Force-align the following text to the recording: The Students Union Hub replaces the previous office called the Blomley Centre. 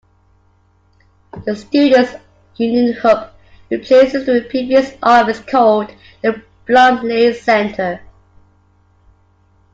The 1.45 1.55
Students 1.55 2.15
Union 2.55 2.93
Hub 3.03 3.29
replaces 3.69 4.25
the 4.25 4.47
previous 4.49 4.93
office 5.03 5.39
called 5.41 5.91
the 6.23 6.41
Blomley 6.67 7.35
Centre. 7.35 7.99